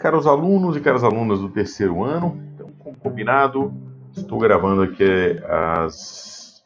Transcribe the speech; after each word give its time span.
Caros 0.00 0.26
alunos 0.26 0.78
e 0.78 0.80
caras 0.80 1.04
alunas 1.04 1.40
do 1.40 1.50
terceiro 1.50 2.02
ano, 2.02 2.40
então, 2.54 2.70
como 2.78 2.96
combinado, 2.96 3.70
estou 4.16 4.38
gravando 4.38 4.80
aqui 4.80 5.04
as, 5.46 6.64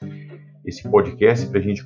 esse 0.65 0.89
podcast 0.89 1.45
para 1.49 1.59
a 1.59 1.63
gente 1.63 1.85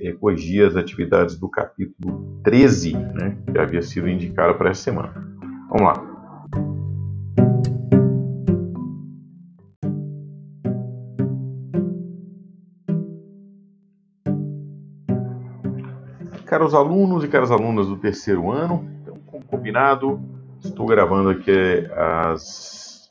é, 0.00 0.12
corrigir 0.14 0.66
as 0.66 0.74
atividades 0.74 1.38
do 1.38 1.48
capítulo 1.48 2.40
13, 2.42 2.94
né, 2.96 3.38
que 3.48 3.56
havia 3.56 3.80
sido 3.80 4.08
indicado 4.08 4.58
para 4.58 4.70
essa 4.70 4.82
semana. 4.82 5.14
Vamos 5.70 5.82
lá. 5.82 6.18
Caros 16.44 16.74
alunos 16.74 17.22
e 17.22 17.28
caras 17.28 17.52
alunas 17.52 17.86
do 17.86 17.96
terceiro 17.96 18.50
ano, 18.50 18.84
então, 19.00 19.16
como 19.28 19.44
combinado, 19.44 20.20
estou 20.62 20.86
gravando 20.86 21.30
aqui 21.30 21.50
as, 21.94 23.10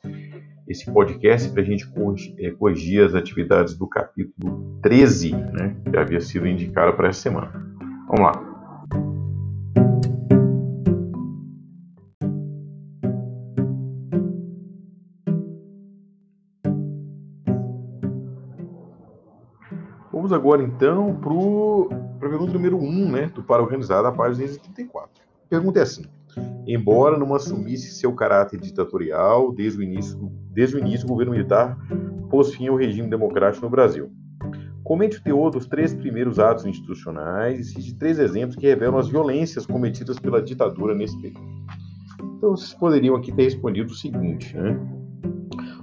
esse 0.67 0.91
podcast 0.91 1.49
para 1.49 1.61
a 1.61 1.65
gente 1.65 1.87
é, 2.39 2.51
corrigir 2.51 3.05
as 3.05 3.15
atividades 3.15 3.77
do 3.77 3.87
capítulo 3.87 4.79
13, 4.81 5.31
né, 5.31 5.75
que 5.89 5.97
havia 5.97 6.19
sido 6.19 6.47
indicado 6.47 6.95
para 6.95 7.09
essa 7.09 7.21
semana. 7.21 7.51
Vamos 8.07 8.21
lá. 8.21 8.47
Vamos 20.11 20.33
agora 20.33 20.61
então 20.63 21.15
para 21.15 22.27
a 22.27 22.29
pergunta 22.29 22.51
número 22.51 22.77
1, 22.77 23.11
né, 23.11 23.25
do 23.27 23.43
Para 23.43 23.61
Organizar, 23.61 24.01
da 24.01 24.11
página 24.11 24.45
34. 24.45 25.09
A 25.45 25.49
pergunta 25.49 25.79
é 25.79 25.83
assim: 25.83 26.03
Embora 26.67 27.17
não 27.17 27.33
assumisse 27.33 27.91
seu 27.91 28.13
caráter 28.13 28.59
ditatorial, 28.59 29.53
desde 29.53 29.79
o 29.79 29.83
início, 29.83 30.19
desde 30.51 30.75
o, 30.75 30.79
início 30.79 31.05
o 31.05 31.09
governo 31.09 31.31
militar 31.31 31.77
pôs 32.29 32.53
fim 32.53 32.67
ao 32.67 32.75
regime 32.75 33.09
democrático 33.09 33.65
no 33.65 33.71
Brasil. 33.71 34.11
Comente 34.83 35.17
o 35.17 35.23
teor 35.23 35.49
dos 35.49 35.65
três 35.65 35.93
primeiros 35.93 36.39
atos 36.39 36.65
institucionais 36.65 37.59
e 37.59 37.63
cite 37.63 37.95
três 37.95 38.19
exemplos 38.19 38.57
que 38.57 38.67
revelam 38.67 38.97
as 38.97 39.07
violências 39.07 39.65
cometidas 39.65 40.19
pela 40.19 40.41
ditadura 40.41 40.93
nesse 40.93 41.19
período. 41.21 41.47
Então, 42.37 42.51
vocês 42.51 42.73
poderiam 42.73 43.15
aqui 43.15 43.31
ter 43.31 43.43
respondido 43.43 43.91
o 43.91 43.95
seguinte, 43.95 44.55
né? 44.57 44.77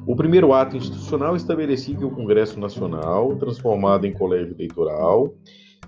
O 0.06 0.14
primeiro 0.14 0.52
ato 0.52 0.76
institucional 0.76 1.34
estabelecia 1.34 1.96
que 1.96 2.04
o 2.04 2.10
Congresso 2.10 2.60
Nacional, 2.60 3.34
transformado 3.36 4.06
em 4.06 4.12
colégio 4.12 4.54
eleitoral, 4.54 5.34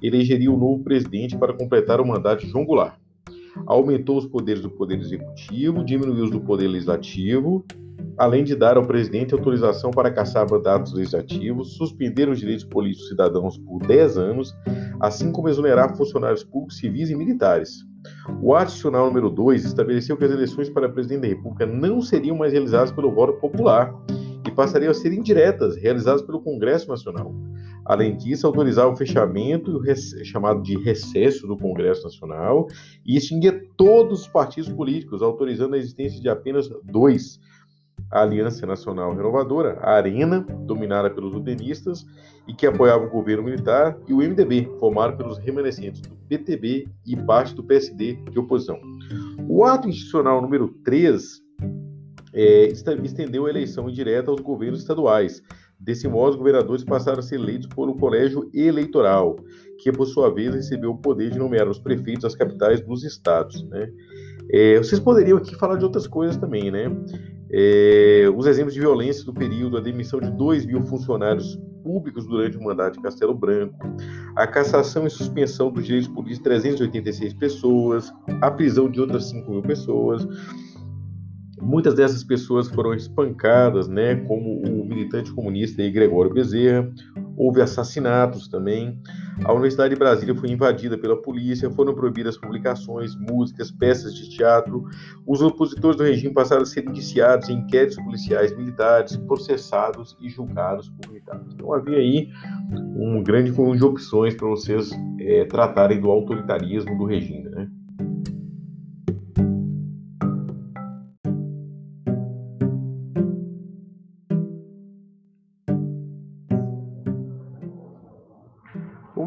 elegeria 0.00 0.50
o 0.50 0.56
novo 0.56 0.82
presidente 0.82 1.36
para 1.36 1.52
completar 1.52 2.00
o 2.00 2.06
mandato 2.06 2.40
de 2.40 2.50
João 2.50 2.64
Goulart. 2.64 2.98
Aumentou 3.64 4.18
os 4.18 4.26
poderes 4.26 4.62
do 4.62 4.70
Poder 4.70 4.98
Executivo, 4.98 5.84
diminuiu 5.84 6.24
os 6.24 6.30
do 6.30 6.40
Poder 6.40 6.68
Legislativo, 6.68 7.64
além 8.18 8.44
de 8.44 8.54
dar 8.54 8.76
ao 8.76 8.86
presidente 8.86 9.34
autorização 9.34 9.90
para 9.90 10.10
caçar 10.10 10.50
mandatos 10.50 10.92
legislativos, 10.92 11.76
suspender 11.76 12.28
os 12.28 12.38
direitos 12.38 12.64
políticos 12.64 13.08
cidadãos 13.08 13.58
por 13.58 13.86
10 13.86 14.18
anos, 14.18 14.54
assim 15.00 15.30
como 15.30 15.48
exonerar 15.48 15.96
funcionários 15.96 16.42
públicos 16.42 16.78
civis 16.78 17.10
e 17.10 17.16
militares. 17.16 17.84
O 18.40 18.54
ato 18.54 18.66
institucional 18.66 19.06
número 19.06 19.28
2 19.28 19.64
estabeleceu 19.64 20.16
que 20.16 20.24
as 20.24 20.30
eleições 20.30 20.70
para 20.70 20.88
presidente 20.88 21.22
da 21.22 21.28
República 21.28 21.66
não 21.66 22.00
seriam 22.00 22.36
mais 22.36 22.52
realizadas 22.52 22.92
pelo 22.92 23.12
voto 23.12 23.34
popular 23.34 23.92
e 24.46 24.50
passariam 24.50 24.90
a 24.90 24.94
ser 24.94 25.12
indiretas, 25.12 25.76
realizadas 25.76 26.22
pelo 26.22 26.40
Congresso 26.40 26.88
Nacional. 26.88 27.34
Além 27.86 28.16
disso, 28.16 28.46
autorizar 28.46 28.88
o 28.88 28.96
fechamento 28.96 29.80
chamado 30.24 30.60
de 30.60 30.76
recesso 30.82 31.46
do 31.46 31.56
Congresso 31.56 32.02
Nacional 32.02 32.66
e 33.04 33.16
extinguir 33.16 33.70
todos 33.76 34.22
os 34.22 34.28
partidos 34.28 34.68
políticos, 34.72 35.22
autorizando 35.22 35.74
a 35.74 35.78
existência 35.78 36.20
de 36.20 36.28
apenas 36.28 36.68
dois: 36.82 37.38
a 38.10 38.22
Aliança 38.22 38.66
Nacional 38.66 39.14
Renovadora, 39.14 39.78
a 39.80 39.92
Arena, 39.92 40.40
dominada 40.66 41.08
pelos 41.10 41.32
udenistas 41.34 42.04
e 42.48 42.52
que 42.52 42.66
apoiava 42.66 43.04
o 43.04 43.10
governo 43.10 43.44
militar, 43.44 43.96
e 44.08 44.12
o 44.12 44.18
MDB, 44.18 44.68
formado 44.80 45.16
pelos 45.16 45.38
remanescentes 45.38 46.00
do 46.00 46.16
PTB 46.28 46.88
e 47.06 47.16
parte 47.16 47.54
do 47.54 47.62
PSD 47.62 48.14
de 48.30 48.38
oposição. 48.38 48.80
O 49.48 49.64
ato 49.64 49.88
institucional 49.88 50.42
número 50.42 50.68
3 50.84 51.40
é, 52.32 52.66
estendeu 52.66 53.46
a 53.46 53.50
eleição 53.50 53.88
indireta 53.88 54.30
aos 54.30 54.40
governos 54.40 54.80
estaduais, 54.80 55.42
Desse 55.78 56.08
modo, 56.08 56.30
os 56.30 56.36
governadores 56.36 56.84
passaram 56.84 57.18
a 57.18 57.22
ser 57.22 57.36
eleitos 57.36 57.68
por 57.68 57.88
um 57.88 57.96
colégio 57.96 58.50
eleitoral, 58.54 59.36
que, 59.78 59.92
por 59.92 60.06
sua 60.06 60.32
vez, 60.32 60.54
recebeu 60.54 60.90
o 60.90 60.98
poder 60.98 61.30
de 61.30 61.38
nomear 61.38 61.68
os 61.68 61.78
prefeitos 61.78 62.22
das 62.22 62.34
capitais 62.34 62.80
dos 62.80 63.04
estados. 63.04 63.62
Né? 63.68 63.90
É, 64.50 64.78
vocês 64.78 65.00
poderiam 65.00 65.38
aqui 65.38 65.54
falar 65.56 65.76
de 65.76 65.84
outras 65.84 66.06
coisas 66.06 66.36
também, 66.36 66.70
né? 66.70 66.90
É, 67.50 68.24
os 68.34 68.46
exemplos 68.46 68.74
de 68.74 68.80
violência 68.80 69.24
do 69.24 69.32
período, 69.32 69.76
a 69.76 69.80
demissão 69.80 70.18
de 70.18 70.30
2 70.32 70.66
mil 70.66 70.82
funcionários 70.82 71.58
públicos 71.82 72.26
durante 72.26 72.56
o 72.56 72.62
mandato 72.62 72.94
de 72.94 73.02
Castelo 73.02 73.34
Branco, 73.34 73.78
a 74.34 74.46
cassação 74.46 75.06
e 75.06 75.10
suspensão 75.10 75.70
dos 75.70 75.84
direitos 75.84 76.08
políticos 76.08 76.38
de 76.38 76.44
386 76.44 77.34
pessoas, 77.34 78.12
a 78.42 78.50
prisão 78.50 78.90
de 78.90 79.00
outras 79.00 79.26
5 79.30 79.48
mil 79.48 79.62
pessoas, 79.62 80.26
Muitas 81.60 81.94
dessas 81.94 82.22
pessoas 82.22 82.68
foram 82.68 82.92
espancadas, 82.92 83.88
né, 83.88 84.16
como 84.16 84.60
o 84.60 84.84
militante 84.84 85.32
comunista 85.32 85.82
Gregório 85.90 86.32
Bezerra. 86.32 86.90
Houve 87.36 87.62
assassinatos 87.62 88.46
também. 88.48 88.98
A 89.44 89.52
Universidade 89.52 89.94
de 89.94 89.98
Brasília 89.98 90.34
foi 90.34 90.50
invadida 90.50 90.96
pela 90.96 91.20
polícia, 91.20 91.70
foram 91.70 91.94
proibidas 91.94 92.38
publicações, 92.38 93.14
músicas, 93.16 93.70
peças 93.70 94.14
de 94.14 94.30
teatro. 94.30 94.84
Os 95.26 95.42
opositores 95.42 95.96
do 95.96 96.04
regime 96.04 96.32
passaram 96.32 96.62
a 96.62 96.66
ser 96.66 96.88
indiciados 96.88 97.48
em 97.48 97.58
inquéritos 97.58 97.96
policiais 97.96 98.56
militares, 98.56 99.16
processados 99.16 100.16
e 100.20 100.28
julgados 100.28 100.88
por 100.88 101.08
militares. 101.08 101.46
Então 101.54 101.72
havia 101.72 101.98
aí 101.98 102.30
um 102.70 103.22
grande 103.22 103.52
conjunto 103.52 103.76
de 103.78 103.84
opções 103.84 104.34
para 104.34 104.48
vocês 104.48 104.90
é, 105.20 105.44
tratarem 105.44 106.00
do 106.00 106.10
autoritarismo 106.10 106.96
do 106.96 107.04
regime. 107.04 107.48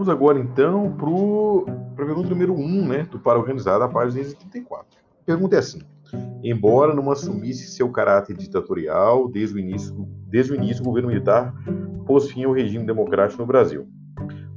Vamos 0.09 0.21
agora 0.23 0.39
então 0.39 0.91
para 0.93 2.03
a 2.03 2.07
pergunta 2.07 2.29
número 2.31 2.55
1, 2.55 2.87
né, 2.87 3.03
do 3.03 3.19
Para 3.19 3.37
Organizar, 3.37 3.77
da 3.77 3.87
página 3.87 4.23
34. 4.23 4.97
A 5.21 5.23
pergunta 5.23 5.55
é 5.55 5.59
assim: 5.59 5.81
Embora 6.43 6.95
não 6.95 7.11
assumisse 7.11 7.67
seu 7.67 7.91
caráter 7.91 8.35
ditatorial, 8.35 9.29
desde 9.29 9.55
o 9.55 9.59
início, 9.59 9.93
desde 10.27 10.51
o, 10.51 10.55
início 10.55 10.81
o 10.81 10.85
governo 10.85 11.09
militar 11.09 11.53
pôs 12.07 12.31
fim 12.31 12.43
ao 12.43 12.53
regime 12.53 12.87
democrático 12.87 13.39
no 13.39 13.45
Brasil. 13.45 13.87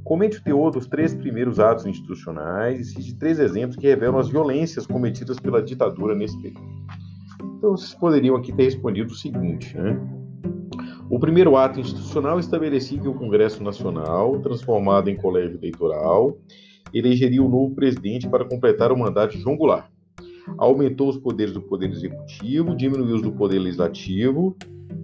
Comente 0.03 0.39
o 0.39 0.43
teor 0.43 0.71
dos 0.71 0.87
três 0.87 1.13
primeiros 1.13 1.59
atos 1.59 1.85
institucionais 1.85 2.79
e 2.79 2.85
cite 2.85 3.15
três 3.15 3.37
exemplos 3.37 3.77
que 3.77 3.87
revelam 3.87 4.17
as 4.17 4.29
violências 4.29 4.87
cometidas 4.87 5.39
pela 5.39 5.61
ditadura 5.61 6.15
nesse 6.15 6.35
período. 6.41 6.65
Então, 7.57 7.77
vocês 7.77 7.93
poderiam 7.93 8.35
aqui 8.35 8.51
ter 8.51 8.63
respondido 8.63 9.11
o 9.11 9.15
seguinte, 9.15 9.77
né? 9.77 10.22
O 11.13 11.19
primeiro 11.19 11.55
ato 11.55 11.79
institucional 11.79 12.39
estabelecia 12.39 12.99
que 12.99 13.07
o 13.07 13.13
Congresso 13.13 13.63
Nacional, 13.63 14.39
transformado 14.39 15.11
em 15.11 15.15
colégio 15.15 15.59
eleitoral, 15.59 16.39
elegeria 16.91 17.43
o 17.43 17.47
novo 17.47 17.75
presidente 17.75 18.27
para 18.27 18.43
completar 18.43 18.91
o 18.91 18.97
mandato 18.97 19.33
de 19.33 19.39
João 19.39 19.55
Goulart. 19.55 19.91
Aumentou 20.57 21.07
os 21.07 21.17
poderes 21.17 21.53
do 21.53 21.61
Poder 21.61 21.91
Executivo, 21.91 22.75
diminuiu 22.75 23.17
os 23.17 23.21
do 23.21 23.31
Poder 23.31 23.59
Legislativo, 23.59 24.57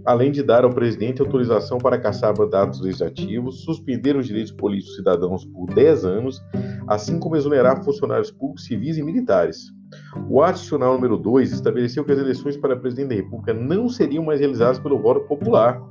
além 0.04 0.32
de 0.32 0.42
dar 0.42 0.64
ao 0.64 0.74
presidente 0.74 1.22
autorização 1.22 1.78
para 1.78 2.00
caçar 2.00 2.36
mandatos 2.36 2.82
legislativos, 2.82 3.64
suspender 3.64 4.16
os 4.16 4.26
direitos 4.26 4.52
políticos 4.52 4.96
cidadãos 4.96 5.46
por 5.46 5.72
10 5.76 6.06
anos, 6.06 6.42
assim 6.88 7.20
como 7.20 7.36
exonerar 7.36 7.84
funcionários 7.84 8.32
públicos 8.32 8.66
civis 8.66 8.98
e 8.98 9.04
militares. 9.04 9.72
O 10.30 10.42
ato 10.42 10.54
institucional 10.54 10.94
número 10.94 11.18
2 11.18 11.52
estabeleceu 11.52 12.04
que 12.04 12.12
as 12.12 12.20
eleições 12.20 12.58
para 12.58 12.76
presidente 12.78 13.10
da 13.10 13.16
República 13.16 13.54
não 13.54 13.90
seriam 13.90 14.24
mais 14.24 14.40
realizadas 14.40 14.80
pelo 14.80 15.00
voto 15.00 15.22
popular 15.28 15.82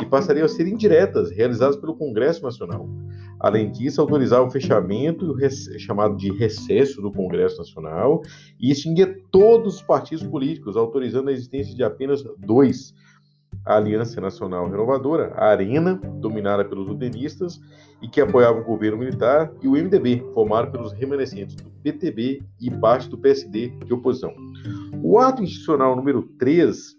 e 0.00 0.04
passariam 0.04 0.44
a 0.44 0.48
ser 0.48 0.66
indiretas, 0.66 1.30
realizadas 1.30 1.76
pelo 1.76 1.96
Congresso 1.96 2.42
Nacional. 2.42 2.88
Além 3.38 3.70
disso, 3.70 4.00
autorizar 4.00 4.42
o 4.42 4.50
fechamento 4.50 5.36
chamado 5.78 6.16
de 6.16 6.32
recesso 6.32 7.02
do 7.02 7.12
Congresso 7.12 7.58
Nacional 7.58 8.22
e 8.58 8.70
extinguir 8.70 9.24
todos 9.30 9.76
os 9.76 9.82
partidos 9.82 10.26
políticos, 10.26 10.76
autorizando 10.76 11.28
a 11.28 11.32
existência 11.32 11.74
de 11.74 11.84
apenas 11.84 12.24
dois: 12.38 12.94
a 13.66 13.76
Aliança 13.76 14.20
Nacional 14.20 14.70
Renovadora, 14.70 15.32
a 15.34 15.46
Arena, 15.46 16.00
dominada 16.20 16.64
pelos 16.64 16.88
udenistas 16.88 17.60
e 18.00 18.08
que 18.08 18.20
apoiava 18.20 18.60
o 18.60 18.64
governo 18.64 18.98
militar, 18.98 19.52
e 19.60 19.66
o 19.66 19.72
MDB, 19.72 20.24
formado 20.32 20.70
pelos 20.70 20.92
remanescentes 20.92 21.56
do 21.56 21.70
PTB 21.82 22.42
e 22.60 22.70
parte 22.70 23.08
do 23.08 23.18
PSD 23.18 23.70
de 23.84 23.92
oposição. 23.92 24.32
O 25.02 25.18
ato 25.18 25.42
institucional 25.42 25.96
número 25.96 26.22
3 26.38 26.94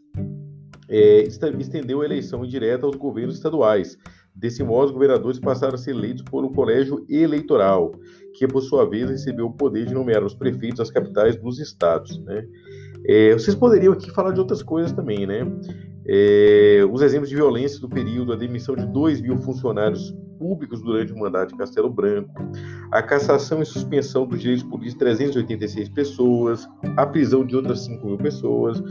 é, 0.89 1.23
estendeu 1.23 2.01
a 2.01 2.05
eleição 2.05 2.43
indireta 2.43 2.85
aos 2.85 2.95
governos 2.95 3.35
estaduais. 3.35 3.97
Desse 4.35 4.63
modo, 4.63 4.87
os 4.87 4.91
governadores 4.91 5.39
passaram 5.39 5.75
a 5.75 5.77
ser 5.77 5.91
eleitos 5.91 6.23
um 6.31 6.53
colégio 6.53 7.03
eleitoral, 7.09 7.91
que, 8.35 8.47
por 8.47 8.61
sua 8.61 8.87
vez, 8.87 9.09
recebeu 9.09 9.47
o 9.47 9.53
poder 9.53 9.87
de 9.87 9.93
nomear 9.93 10.23
os 10.23 10.35
prefeitos 10.35 10.77
das 10.77 10.91
capitais 10.91 11.35
dos 11.35 11.59
estados. 11.59 12.19
Né? 12.19 12.45
É, 13.05 13.33
vocês 13.33 13.55
poderiam 13.55 13.93
aqui 13.93 14.11
falar 14.11 14.31
de 14.31 14.39
outras 14.39 14.61
coisas 14.61 14.91
também, 14.91 15.25
né? 15.25 15.43
É, 16.09 16.87
os 16.89 17.01
exemplos 17.01 17.29
de 17.29 17.35
violência 17.35 17.79
do 17.79 17.89
período, 17.89 18.31
a 18.31 18.35
demissão 18.35 18.75
de 18.75 18.85
2 18.85 19.21
mil 19.21 19.37
funcionários 19.37 20.15
públicos 20.39 20.81
durante 20.81 21.11
o 21.11 21.17
mandato 21.17 21.49
de 21.49 21.57
Castelo 21.57 21.89
Branco, 21.89 22.31
a 22.91 23.01
cassação 23.01 23.61
e 23.61 23.65
suspensão 23.65 24.25
dos 24.25 24.39
direitos 24.39 24.63
políticos 24.63 24.93
de 24.93 24.99
386 24.99 25.89
pessoas, 25.89 26.67
a 26.95 27.05
prisão 27.05 27.45
de 27.45 27.55
outras 27.55 27.83
5 27.85 28.05
mil 28.05 28.17
pessoas. 28.17 28.81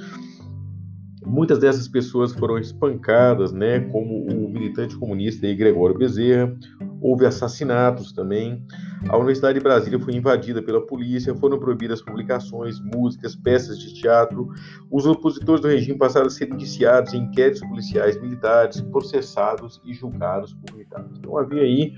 Muitas 1.26 1.58
dessas 1.58 1.88
pessoas 1.88 2.32
foram 2.32 2.56
espancadas, 2.56 3.52
né, 3.52 3.80
como 3.80 4.26
o 4.26 4.48
militante 4.48 4.96
comunista 4.96 5.52
Gregório 5.54 5.98
Bezerra. 5.98 6.56
Houve 7.00 7.26
assassinatos 7.26 8.12
também. 8.12 8.64
A 9.08 9.16
Universidade 9.16 9.58
de 9.58 9.62
Brasília 9.62 9.98
foi 9.98 10.14
invadida 10.14 10.62
pela 10.62 10.86
polícia, 10.86 11.34
foram 11.34 11.58
proibidas 11.58 12.00
publicações, 12.00 12.80
músicas, 12.80 13.34
peças 13.34 13.76
de 13.78 13.92
teatro. 13.94 14.48
Os 14.90 15.04
opositores 15.04 15.60
do 15.60 15.68
regime 15.68 15.98
passaram 15.98 16.26
a 16.26 16.30
ser 16.30 16.48
indiciados 16.52 17.12
em 17.12 17.24
inquéritos 17.24 17.60
policiais 17.60 18.20
militares, 18.20 18.80
processados 18.80 19.80
e 19.84 19.92
julgados 19.92 20.54
por 20.54 20.74
militares. 20.74 21.10
Então 21.18 21.36
havia 21.36 21.62
aí 21.62 21.92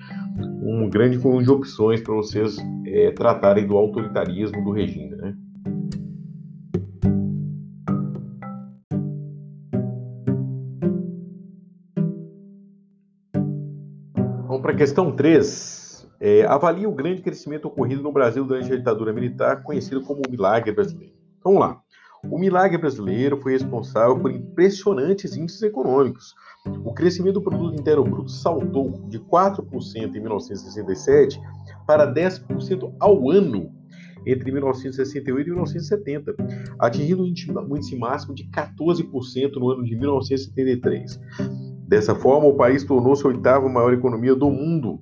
um 0.63 0.89
grande 0.89 1.19
conjunto 1.19 1.45
de 1.45 1.51
opções 1.51 2.01
para 2.01 2.15
vocês 2.15 2.57
é, 2.87 3.11
tratarem 3.11 3.67
do 3.67 3.77
autoritarismo 3.77 4.65
do 4.65 4.73
regime. 4.73 5.15
Né? 5.17 5.37
Questão 14.79 15.11
3 15.11 16.09
é, 16.21 16.45
avalia 16.45 16.89
o 16.89 16.95
grande 16.95 17.21
crescimento 17.21 17.67
ocorrido 17.67 18.01
no 18.01 18.13
Brasil 18.13 18.45
durante 18.45 18.73
a 18.73 18.77
ditadura 18.77 19.13
militar, 19.13 19.65
conhecido 19.65 20.03
como 20.03 20.23
o 20.25 20.31
milagre 20.31 20.71
brasileiro. 20.71 21.15
Então, 21.37 21.55
vamos 21.55 21.61
lá. 21.61 21.81
O 22.23 22.39
milagre 22.39 22.79
brasileiro 22.79 23.41
foi 23.41 23.53
responsável 23.53 24.19
por 24.19 24.31
impressionantes 24.31 25.37
índices 25.37 25.63
econômicos. 25.63 26.33
O 26.85 26.95
crescimento 26.95 27.35
do 27.35 27.43
produto 27.43 27.81
interno 27.81 28.05
bruto 28.05 28.31
saltou 28.31 29.05
de 29.09 29.19
4% 29.19 30.15
em 30.15 30.21
1967 30.21 31.41
para 31.85 32.13
10% 32.13 32.95
ao 33.01 33.31
ano 33.31 33.73
entre 34.27 34.53
1968 34.53 35.47
e 35.47 35.51
1970, 35.51 36.37
atingindo 36.79 37.23
um 37.23 37.77
índice 37.77 37.97
máximo 37.97 38.35
de 38.35 38.45
14% 38.45 39.57
no 39.57 39.71
ano 39.71 39.85
de 39.85 39.97
1973. 39.97 41.21
Dessa 41.89 42.15
forma, 42.15 42.47
o 42.47 42.55
país 42.55 42.85
tornou-se 42.85 43.25
a 43.25 43.29
oitava 43.29 43.69
maior 43.69 43.93
economia 43.93 44.35
do 44.35 44.51
mundo 44.51 45.01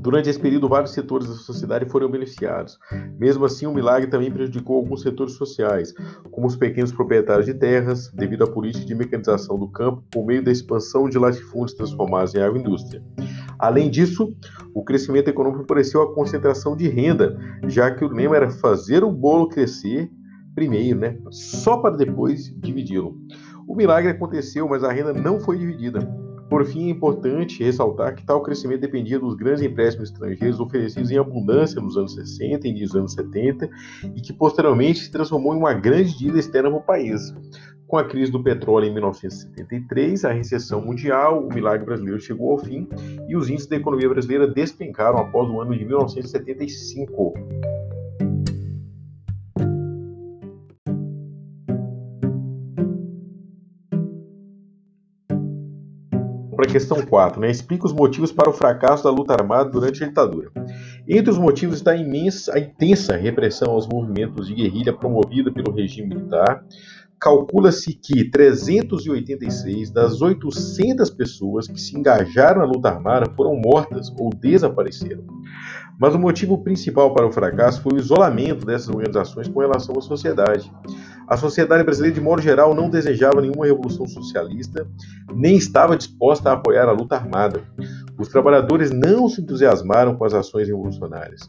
Durante 0.00 0.30
esse 0.30 0.40
período, 0.40 0.66
vários 0.66 0.92
setores 0.92 1.28
da 1.28 1.34
sociedade 1.34 1.84
foram 1.90 2.10
beneficiados. 2.10 2.78
Mesmo 3.18 3.44
assim, 3.44 3.66
o 3.66 3.74
milagre 3.74 4.08
também 4.08 4.30
prejudicou 4.30 4.76
alguns 4.76 5.02
setores 5.02 5.34
sociais, 5.34 5.92
como 6.30 6.46
os 6.46 6.56
pequenos 6.56 6.90
proprietários 6.90 7.44
de 7.44 7.52
terras, 7.52 8.10
devido 8.14 8.44
à 8.44 8.46
política 8.46 8.86
de 8.86 8.94
mecanização 8.94 9.58
do 9.58 9.68
campo 9.68 10.02
por 10.10 10.24
meio 10.24 10.42
da 10.42 10.50
expansão 10.50 11.06
de 11.06 11.18
latifúndios 11.18 11.74
transformados 11.74 12.34
em 12.34 12.40
agroindústria. 12.40 13.02
Além 13.58 13.90
disso, 13.90 14.34
o 14.74 14.82
crescimento 14.82 15.28
econômico 15.28 15.64
favoreceu 15.64 16.00
a 16.00 16.14
concentração 16.14 16.74
de 16.74 16.88
renda, 16.88 17.38
já 17.68 17.90
que 17.90 18.02
o 18.02 18.08
lema 18.08 18.36
era 18.36 18.50
fazer 18.50 19.04
o 19.04 19.12
bolo 19.12 19.48
crescer 19.48 20.10
primeiro, 20.54 20.98
né, 20.98 21.18
só 21.30 21.76
para 21.76 21.96
depois 21.96 22.54
dividi-lo. 22.58 23.16
O 23.66 23.74
milagre 23.74 24.10
aconteceu, 24.10 24.68
mas 24.68 24.84
a 24.84 24.92
renda 24.92 25.12
não 25.12 25.40
foi 25.40 25.58
dividida. 25.58 26.00
Por 26.50 26.64
fim, 26.66 26.88
é 26.88 26.90
importante 26.90 27.62
ressaltar 27.62 28.16
que 28.16 28.26
tal 28.26 28.42
crescimento 28.42 28.80
dependia 28.80 29.20
dos 29.20 29.36
grandes 29.36 29.62
empréstimos 29.62 30.10
estrangeiros 30.10 30.58
oferecidos 30.58 31.08
em 31.12 31.16
abundância 31.16 31.80
nos 31.80 31.96
anos 31.96 32.12
60 32.14 32.66
e 32.66 32.80
nos 32.80 32.96
anos 32.96 33.12
70 33.12 33.70
e 34.16 34.20
que 34.20 34.32
posteriormente 34.32 34.98
se 34.98 35.12
transformou 35.12 35.54
em 35.54 35.58
uma 35.58 35.72
grande 35.72 36.18
dívida 36.18 36.40
externa 36.40 36.68
para 36.68 36.78
o 36.78 36.82
país. 36.82 37.32
Com 37.86 37.96
a 37.96 38.04
crise 38.04 38.32
do 38.32 38.42
petróleo 38.42 38.86
em 38.86 38.92
1973, 38.92 40.24
a 40.24 40.32
recessão 40.32 40.80
mundial, 40.80 41.44
o 41.44 41.54
milagre 41.54 41.86
brasileiro 41.86 42.20
chegou 42.20 42.50
ao 42.50 42.58
fim 42.58 42.88
e 43.28 43.36
os 43.36 43.48
índices 43.48 43.68
da 43.68 43.76
economia 43.76 44.08
brasileira 44.08 44.48
despencaram 44.48 45.18
após 45.18 45.48
o 45.48 45.60
ano 45.60 45.76
de 45.76 45.84
1975. 45.84 47.34
Questão 56.70 57.02
4, 57.02 57.40
né? 57.40 57.50
Explica 57.50 57.86
os 57.86 57.92
motivos 57.92 58.32
para 58.32 58.48
o 58.48 58.52
fracasso 58.52 59.04
da 59.04 59.10
luta 59.10 59.34
armada 59.34 59.70
durante 59.70 60.02
a 60.02 60.06
ditadura. 60.06 60.50
Entre 61.08 61.30
os 61.30 61.38
motivos 61.38 61.76
está 61.76 61.92
a, 61.92 61.96
imensa, 61.96 62.54
a 62.54 62.58
intensa 62.58 63.16
repressão 63.16 63.72
aos 63.72 63.86
movimentos 63.86 64.46
de 64.46 64.54
guerrilha 64.54 64.92
promovida 64.92 65.52
pelo 65.52 65.74
regime 65.74 66.08
militar. 66.08 66.64
Calcula-se 67.20 67.92
que 67.92 68.30
386 68.30 69.90
das 69.90 70.22
800 70.22 71.10
pessoas 71.10 71.68
que 71.68 71.78
se 71.78 71.98
engajaram 71.98 72.60
na 72.60 72.66
luta 72.66 72.88
armada 72.88 73.30
foram 73.36 73.56
mortas 73.56 74.10
ou 74.18 74.30
desapareceram. 74.30 75.24
Mas 76.00 76.14
o 76.14 76.18
motivo 76.18 76.56
principal 76.62 77.12
para 77.12 77.26
o 77.26 77.32
fracasso 77.32 77.82
foi 77.82 77.92
o 77.92 77.98
isolamento 77.98 78.64
dessas 78.64 78.88
organizações 78.88 79.48
com 79.48 79.60
relação 79.60 79.94
à 79.98 80.00
sociedade. 80.00 80.72
A 81.30 81.36
sociedade 81.36 81.84
brasileira, 81.84 82.12
de 82.12 82.20
modo 82.20 82.42
geral, 82.42 82.74
não 82.74 82.90
desejava 82.90 83.40
nenhuma 83.40 83.64
revolução 83.64 84.04
socialista, 84.04 84.84
nem 85.32 85.56
estava 85.56 85.96
disposta 85.96 86.50
a 86.50 86.54
apoiar 86.54 86.88
a 86.88 86.92
luta 86.92 87.14
armada. 87.14 87.62
Os 88.18 88.26
trabalhadores 88.26 88.90
não 88.90 89.28
se 89.28 89.40
entusiasmaram 89.40 90.16
com 90.16 90.24
as 90.24 90.34
ações 90.34 90.66
revolucionárias. 90.66 91.48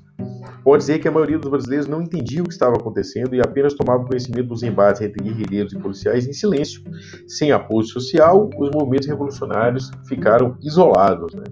Pode 0.64 0.84
dizer 0.84 1.00
que 1.00 1.08
a 1.08 1.12
maioria 1.12 1.40
dos 1.40 1.50
brasileiros 1.50 1.88
não 1.88 2.04
entendia 2.04 2.44
o 2.44 2.48
que 2.48 2.54
estava 2.54 2.76
acontecendo 2.76 3.34
e 3.34 3.42
apenas 3.42 3.74
tomava 3.74 4.06
conhecimento 4.06 4.50
dos 4.50 4.62
embates 4.62 5.02
entre 5.02 5.24
guerrilheiros 5.24 5.74
e 5.74 5.80
policiais 5.80 6.28
em 6.28 6.34
silêncio. 6.34 6.84
Sem 7.28 7.52
apoio 7.52 7.84
social, 7.84 8.52
os 8.60 8.70
movimentos 8.70 9.08
revolucionários 9.08 9.90
ficaram 10.08 10.56
isolados. 10.62 11.34
Né? 11.34 11.44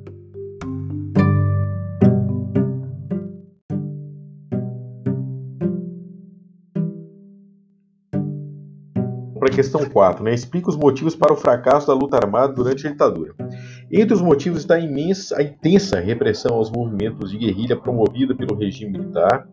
A 9.50 9.54
questão 9.54 9.84
4, 9.84 10.24
né? 10.24 10.34
explica 10.34 10.70
os 10.70 10.78
motivos 10.78 11.16
para 11.16 11.34
o 11.34 11.36
fracasso 11.36 11.88
da 11.88 11.94
luta 11.94 12.18
armada 12.18 12.54
durante 12.54 12.88
a 12.88 12.92
ditadura. 12.92 13.34
Entre 13.92 14.14
os 14.14 14.22
motivos 14.22 14.60
está 14.60 14.76
a, 14.76 14.80
imensa, 14.80 15.38
a 15.38 15.44
intensa 15.44 16.00
repressão 16.00 16.56
aos 16.56 16.72
movimentos 16.72 17.32
de 17.32 17.38
guerrilha 17.38 17.76
promovida 17.76 18.36
pelo 18.36 18.56
regime 18.56 18.98
militar. 18.98 19.48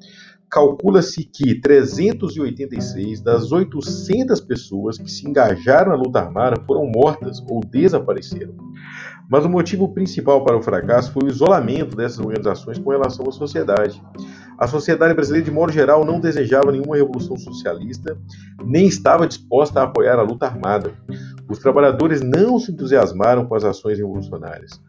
Calcula-se 0.49 1.25
que 1.25 1.61
386 1.61 3.21
das 3.21 3.51
800 3.51 4.41
pessoas 4.43 4.97
que 4.97 5.11
se 5.11 5.29
engajaram 5.29 5.91
na 5.91 5.97
luta 5.97 6.21
armada 6.21 6.63
foram 6.65 6.87
mortas 6.87 7.43
ou 7.49 7.61
desapareceram. 7.61 8.55
Mas 9.29 9.45
o 9.45 9.49
motivo 9.49 9.93
principal 9.93 10.45
para 10.45 10.57
o 10.57 10.63
fracasso 10.63 11.13
foi 11.13 11.25
o 11.25 11.31
isolamento 11.31 11.97
dessas 11.97 12.21
organizações 12.21 12.79
com 12.79 12.91
relação 12.91 13.29
à 13.29 13.33
sociedade. 13.33 14.01
A 14.59 14.67
sociedade 14.67 15.13
brasileira, 15.13 15.45
de 15.45 15.51
modo 15.51 15.71
geral, 15.71 16.05
não 16.05 16.19
desejava 16.19 16.73
nenhuma 16.73 16.97
revolução 16.97 17.37
socialista, 17.37 18.17
nem 18.65 18.87
estava 18.87 19.27
disposta 19.27 19.81
a 19.81 19.85
apoiar 19.85 20.19
a 20.19 20.23
luta 20.23 20.47
armada. 20.47 20.93
Os 21.49 21.59
trabalhadores 21.59 22.23
não 22.23 22.59
se 22.59 22.73
entusiasmaram 22.73 23.47
com 23.47 23.55
as 23.55 23.65
ações 23.65 23.99
revolucionárias. 23.99 24.81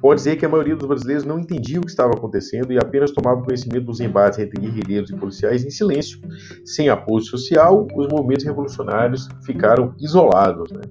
Pode 0.00 0.20
dizer 0.20 0.36
que 0.36 0.44
a 0.44 0.48
maioria 0.48 0.76
dos 0.76 0.86
brasileiros 0.86 1.24
não 1.24 1.38
entendia 1.38 1.78
o 1.78 1.82
que 1.82 1.90
estava 1.90 2.12
acontecendo 2.12 2.72
e 2.72 2.78
apenas 2.78 3.10
tomava 3.10 3.42
conhecimento 3.42 3.86
dos 3.86 4.00
embates 4.00 4.38
entre 4.38 4.60
guerrilheiros 4.60 5.10
e 5.10 5.16
policiais 5.16 5.64
em 5.64 5.70
silêncio. 5.70 6.20
Sem 6.64 6.88
apoio 6.88 7.22
social, 7.24 7.86
os 7.94 8.08
movimentos 8.08 8.44
revolucionários 8.44 9.28
ficaram 9.46 9.94
isolados. 9.98 10.70
Né? 10.72 10.82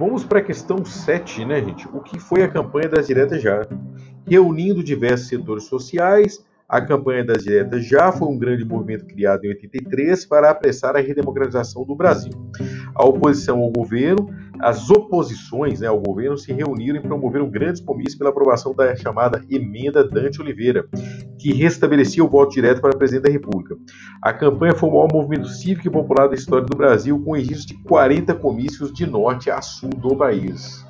Vamos 0.00 0.24
para 0.24 0.38
a 0.38 0.42
questão 0.42 0.82
7, 0.82 1.44
né, 1.44 1.62
gente? 1.62 1.86
O 1.88 2.00
que 2.00 2.18
foi 2.18 2.42
a 2.42 2.48
campanha 2.48 2.88
das 2.88 3.06
diretas 3.06 3.42
já? 3.42 3.68
Reunindo 4.26 4.82
diversos 4.82 5.28
setores 5.28 5.64
sociais, 5.64 6.42
a 6.66 6.80
campanha 6.80 7.22
das 7.22 7.44
diretas 7.44 7.84
já 7.84 8.10
foi 8.10 8.26
um 8.28 8.38
grande 8.38 8.64
movimento 8.64 9.04
criado 9.04 9.44
em 9.44 9.48
83 9.48 10.24
para 10.24 10.48
apressar 10.48 10.96
a 10.96 11.00
redemocratização 11.00 11.84
do 11.84 11.94
Brasil. 11.94 12.32
A 12.94 13.04
oposição 13.04 13.58
ao 13.58 13.70
governo 13.70 14.34
as 14.62 14.90
oposições 14.90 15.80
né, 15.80 15.86
ao 15.86 16.00
governo 16.00 16.36
se 16.36 16.52
reuniram 16.52 16.98
e 16.98 17.02
promoveram 17.02 17.50
grandes 17.50 17.80
comícios 17.80 18.16
pela 18.16 18.30
aprovação 18.30 18.74
da 18.74 18.94
chamada 18.94 19.42
Emenda 19.50 20.06
Dante 20.06 20.40
Oliveira, 20.40 20.86
que 21.38 21.52
restabelecia 21.52 22.24
o 22.24 22.28
voto 22.28 22.52
direto 22.52 22.80
para 22.80 22.96
presidente 22.96 23.24
da 23.24 23.30
República. 23.30 23.76
A 24.22 24.32
campanha 24.32 24.74
foi 24.74 24.88
o 24.88 24.92
maior 24.92 25.08
movimento 25.12 25.48
cívico 25.48 25.88
e 25.88 25.90
popular 25.90 26.28
da 26.28 26.34
história 26.34 26.66
do 26.66 26.76
Brasil, 26.76 27.22
com 27.24 27.32
registro 27.32 27.74
de 27.74 27.82
40 27.84 28.34
comícios 28.34 28.92
de 28.92 29.06
norte 29.06 29.50
a 29.50 29.62
sul 29.62 29.90
do 29.90 30.14
país. 30.16 30.84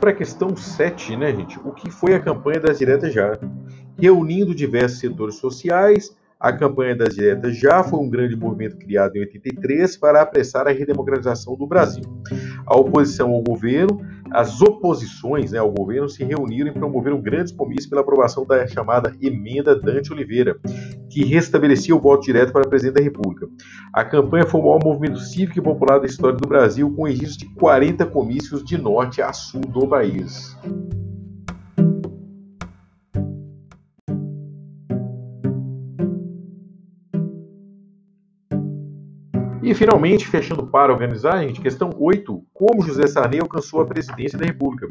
Para 0.00 0.10
a 0.10 0.14
questão 0.14 0.56
7, 0.56 1.14
né, 1.14 1.30
gente? 1.36 1.58
O 1.62 1.72
que 1.72 1.90
foi 1.90 2.14
a 2.14 2.20
campanha 2.20 2.58
das 2.58 2.78
diretas 2.78 3.12
já? 3.12 3.38
Reunindo 3.98 4.54
diversos 4.54 4.98
setores 4.98 5.34
sociais, 5.34 6.16
a 6.40 6.50
campanha 6.54 6.96
das 6.96 7.14
diretas 7.14 7.54
já 7.54 7.84
foi 7.84 7.98
um 7.98 8.08
grande 8.08 8.34
movimento 8.34 8.78
criado 8.78 9.14
em 9.16 9.20
83 9.20 9.98
para 9.98 10.22
apressar 10.22 10.66
a 10.66 10.72
redemocratização 10.72 11.54
do 11.54 11.66
Brasil. 11.66 12.02
A 12.66 12.74
oposição 12.78 13.30
ao 13.30 13.42
governo, 13.42 14.00
as 14.30 14.62
oposições 14.62 15.52
né, 15.52 15.58
ao 15.58 15.70
governo 15.70 16.08
se 16.08 16.24
reuniram 16.24 16.70
e 16.70 16.72
promoveram 16.72 17.20
grandes 17.20 17.52
comícios 17.52 17.86
pela 17.86 18.00
aprovação 18.00 18.46
da 18.46 18.66
chamada 18.66 19.14
Emenda 19.20 19.78
Dante 19.78 20.14
Oliveira, 20.14 20.58
que 21.10 21.24
restabelecia 21.24 21.94
o 21.94 22.00
voto 22.00 22.24
direto 22.24 22.52
para 22.52 22.68
presidente 22.68 22.94
da 22.94 23.02
República. 23.02 23.48
A 23.92 24.04
campanha 24.04 24.46
foi 24.46 24.60
o 24.60 24.64
maior 24.64 24.82
movimento 24.82 25.18
cívico 25.18 25.58
e 25.58 25.62
popular 25.62 25.98
da 25.98 26.06
história 26.06 26.36
do 26.36 26.48
Brasil, 26.48 26.90
com 26.94 27.02
registro 27.02 27.48
de 27.48 27.54
40 27.54 28.06
comícios 28.06 28.64
de 28.64 28.78
norte 28.78 29.20
a 29.20 29.32
sul 29.32 29.60
do 29.60 29.86
país. 29.86 30.56
E 39.62 39.74
finalmente, 39.74 40.26
fechando 40.26 40.66
para 40.66 40.92
organizar, 40.92 41.44
gente, 41.46 41.60
questão 41.60 41.90
8. 41.96 42.42
Como 42.52 42.82
José 42.82 43.06
Sarney 43.06 43.40
alcançou 43.40 43.80
a 43.80 43.86
presidência 43.86 44.38
da 44.38 44.44
República? 44.44 44.88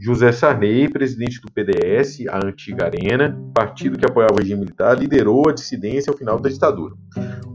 José 0.00 0.30
Sarney, 0.30 0.88
presidente 0.88 1.40
do 1.40 1.50
PDS, 1.50 2.24
a 2.28 2.46
antiga 2.46 2.86
Arena, 2.86 3.36
partido 3.52 3.98
que 3.98 4.06
apoiava 4.06 4.34
o 4.34 4.38
regime 4.38 4.60
militar, 4.60 4.96
liderou 4.96 5.48
a 5.48 5.52
dissidência 5.52 6.10
ao 6.10 6.16
final 6.16 6.38
da 6.38 6.48
ditadura. 6.48 6.94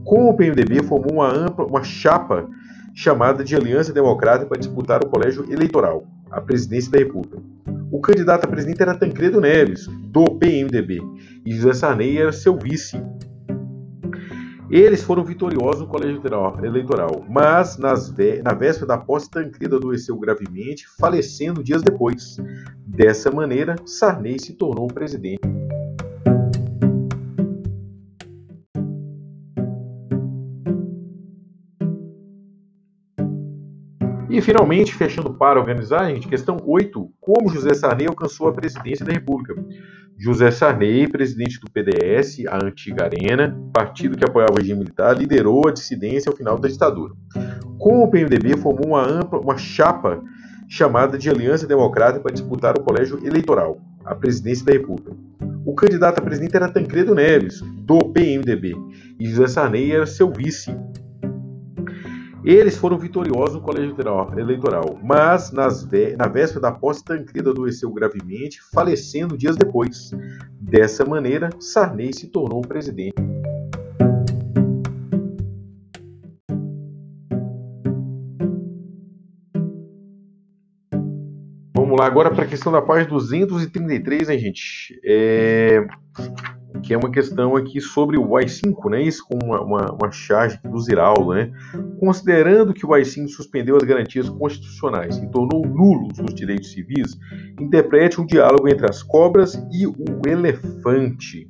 Com 0.03 0.29
o 0.29 0.35
PMDB, 0.35 0.83
formou 0.83 1.13
uma 1.13 1.33
ampla, 1.33 1.65
uma 1.65 1.83
chapa 1.83 2.45
chamada 2.93 3.45
de 3.45 3.55
Aliança 3.55 3.93
Democrata 3.93 4.45
para 4.45 4.59
disputar 4.59 5.01
o 5.01 5.09
colégio 5.09 5.50
eleitoral, 5.50 6.05
a 6.29 6.41
presidência 6.41 6.91
da 6.91 7.00
República. 7.00 7.38
O 7.89 8.01
candidato 8.01 8.43
a 8.43 8.47
presidente 8.47 8.81
era 8.81 8.93
Tancredo 8.93 9.39
Neves, 9.39 9.88
do 10.12 10.25
PMDB, 10.25 11.00
e 11.45 11.53
José 11.53 11.73
Sarney 11.73 12.17
era 12.17 12.33
seu 12.33 12.57
vice, 12.57 13.01
eles 14.75 15.03
foram 15.03 15.24
vitoriosos 15.24 15.82
no 15.82 15.88
colégio 15.88 16.22
eleitoral, 16.63 17.24
mas 17.30 17.77
na 17.77 18.53
véspera 18.53 18.88
da 18.88 18.98
posse, 18.98 19.30
Tancredo 19.30 19.75
adoeceu 19.77 20.18
gravemente, 20.18 20.88
falecendo 21.00 21.63
dias 21.63 21.82
depois. 21.82 22.38
Dessa 22.86 23.30
maneira, 23.32 23.75
Sarney 23.86 24.39
se 24.39 24.53
tornou 24.53 24.88
presidente. 24.88 25.62
E 34.33 34.41
finalmente, 34.41 34.95
fechando 34.95 35.31
para 35.31 35.59
organizar, 35.59 36.09
gente, 36.09 36.27
questão 36.27 36.57
8. 36.65 37.07
Como 37.21 37.53
José 37.53 37.75
Sarney 37.75 38.07
alcançou 38.07 38.47
a 38.47 38.51
presidência 38.51 39.05
da 39.05 39.13
República? 39.13 39.53
José 40.17 40.49
Sarney, 40.49 41.07
presidente 41.07 41.59
do 41.59 41.69
PDS, 41.69 42.43
a 42.47 42.57
antiga 42.65 43.03
Arena, 43.03 43.55
partido 43.71 44.17
que 44.17 44.25
apoiava 44.25 44.53
o 44.53 44.57
regime 44.57 44.79
militar, 44.79 45.15
liderou 45.15 45.67
a 45.67 45.71
dissidência 45.71 46.31
ao 46.31 46.35
final 46.35 46.57
da 46.57 46.67
ditadura. 46.67 47.13
Com 47.77 48.03
o 48.03 48.09
PMDB, 48.09 48.57
formou 48.57 48.87
uma 48.87 49.07
ampla, 49.07 49.39
uma 49.39 49.55
chapa 49.55 50.19
chamada 50.67 51.15
de 51.15 51.29
Aliança 51.29 51.67
Democrata 51.67 52.19
para 52.19 52.33
disputar 52.33 52.75
o 52.75 52.81
colégio 52.81 53.23
eleitoral, 53.23 53.79
a 54.03 54.15
presidência 54.15 54.65
da 54.65 54.73
República. 54.73 55.15
O 55.63 55.75
candidato 55.75 56.17
a 56.17 56.23
presidente 56.23 56.55
era 56.55 56.69
Tancredo 56.69 57.13
Neves, 57.13 57.61
do 57.61 57.99
PMDB, 57.99 58.73
e 59.19 59.27
José 59.27 59.47
Sarney 59.47 59.91
era 59.91 60.07
seu 60.07 60.31
vice. 60.31 60.75
Eles 62.45 62.75
foram 62.75 62.97
vitoriosos 62.97 63.55
no 63.55 63.62
colégio 63.62 63.95
eleitoral, 64.38 65.00
mas 65.01 65.50
na 65.51 65.69
véspera 66.27 66.59
da 66.59 66.71
posse, 66.73 67.03
Tancredo 67.03 67.51
adoeceu 67.51 67.89
gravemente, 67.93 68.62
falecendo 68.73 69.38
dias 69.38 69.55
depois. 69.55 70.12
Dessa 70.59 71.05
maneira, 71.05 71.50
Sarney 71.57 72.12
se 72.13 72.27
tornou 72.27 72.62
presidente. 72.62 73.15
Vamos 81.73 81.97
lá 81.97 82.05
agora 82.07 82.29
para 82.29 82.43
a 82.43 82.47
questão 82.47 82.73
da 82.73 82.81
página 82.81 83.09
233, 83.09 84.29
hein, 84.29 84.39
gente? 84.39 85.00
É 85.05 85.88
que 86.82 86.94
é 86.94 86.98
uma 86.98 87.12
questão 87.12 87.56
aqui 87.56 87.80
sobre 87.80 88.18
o 88.18 88.36
AI-5, 88.36 88.89
né? 88.89 89.01
Isso 89.01 89.25
com 89.27 89.38
uma, 89.44 89.62
uma, 89.62 89.92
uma 89.92 90.12
charge 90.12 90.60
do 90.63 90.80
Ziraldo, 90.80 91.34
né? 91.34 91.51
Considerando 92.00 92.74
que 92.74 92.86
o 92.86 92.94
AI-5 92.94 93.27
suspendeu 93.27 93.75
as 93.75 93.84
garantias 93.84 94.30
constitucionais 94.30 95.18
e 95.18 95.27
tornou 95.27 95.65
nulos 95.65 96.20
os 96.20 96.34
direitos 96.34 96.72
civis, 96.72 97.18
interprete 97.60 98.20
um 98.20 98.25
diálogo 98.25 98.68
entre 98.68 98.89
as 98.89 99.03
cobras 99.03 99.56
e 99.72 99.86
o 99.86 99.96
elefante. 100.25 101.48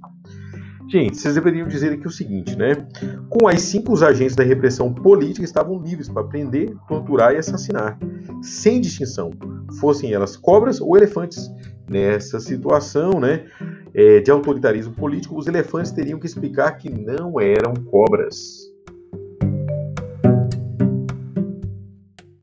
Gente, 0.93 1.17
vocês 1.17 1.33
deveriam 1.33 1.67
dizer 1.67 1.93
aqui 1.93 2.05
o 2.05 2.11
seguinte, 2.11 2.55
né? 2.55 2.85
Com 3.29 3.47
as 3.47 3.61
cinco, 3.61 3.93
os 3.93 4.03
agentes 4.03 4.35
da 4.35 4.43
repressão 4.43 4.93
política 4.93 5.43
estavam 5.43 5.81
livres 5.81 6.07
para 6.07 6.23
prender, 6.23 6.75
torturar 6.87 7.33
e 7.33 7.37
assassinar, 7.37 7.97
sem 8.41 8.79
distinção, 8.79 9.31
fossem 9.79 10.13
elas 10.13 10.37
cobras 10.37 10.79
ou 10.79 10.95
elefantes. 10.95 11.49
Nessa 11.89 12.39
situação, 12.39 13.19
né, 13.19 13.45
de 13.93 14.31
autoritarismo 14.31 14.93
político, 14.93 15.37
os 15.37 15.47
elefantes 15.47 15.91
teriam 15.91 16.19
que 16.19 16.25
explicar 16.25 16.71
que 16.77 16.89
não 16.89 17.39
eram 17.39 17.73
cobras. 17.75 18.72